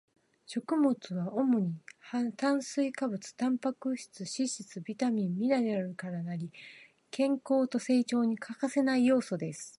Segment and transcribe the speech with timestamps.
[0.47, 1.75] 食物は主に
[2.35, 6.51] 炭水化物、タンパク質、脂肪、ビタミン、ミネラルから成り、
[7.11, 9.69] 健康と成長に欠かせない要素です